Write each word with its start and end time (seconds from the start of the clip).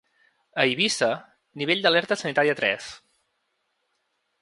A 0.61 0.63
Eivissa, 0.69 1.09
nivell 1.63 1.85
d’alerta 1.85 2.19
sanitària 2.25 2.59
tres. 2.63 2.91